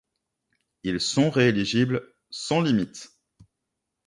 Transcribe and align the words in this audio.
Ils 0.81 0.99
sont 0.99 1.29
rééligibles 1.29 2.15
sans 2.31 2.59
limite. 2.59 3.11